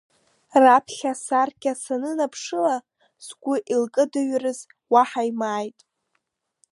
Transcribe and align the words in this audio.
Раԥхьа 0.63 1.11
асаркьа 1.15 1.73
санынанԥшыла 1.83 2.75
сгәы 3.25 3.55
илкыдыҩрыз 3.73 4.59
уаҳа 4.91 5.23
имааит. 5.29 5.79